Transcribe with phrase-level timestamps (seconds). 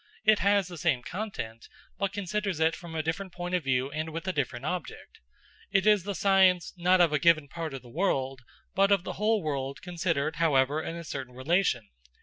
[0.25, 1.69] It has the same content,
[1.99, 5.19] but considers it from a different point of view and with a different object.
[5.69, 8.39] It is the science, not of a given part of the world,
[8.73, 11.87] but of the whole world, considered, however, in a certain relation.